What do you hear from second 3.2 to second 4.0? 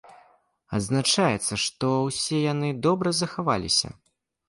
захаваліся.